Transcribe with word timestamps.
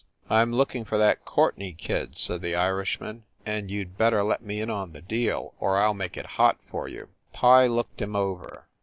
"I 0.31 0.41
m 0.41 0.51
looking 0.51 0.83
for 0.83 0.97
that 0.97 1.25
Courtenay 1.25 1.73
kid," 1.73 2.17
said 2.17 2.41
the 2.41 2.55
Irishman, 2.55 3.23
"and 3.45 3.69
you 3.69 3.85
d 3.85 3.91
better 3.99 4.23
let 4.23 4.41
me 4.41 4.59
in 4.59 4.71
on 4.71 4.93
the 4.93 5.01
deal, 5.03 5.53
or 5.59 5.77
I 5.77 5.85
ll 5.85 5.93
make 5.93 6.17
it 6.17 6.25
hot 6.41 6.57
for 6.67 6.87
you!" 6.87 7.09
Pye 7.33 7.67
looked 7.67 8.01
him 8.01 8.15
over. 8.15 8.67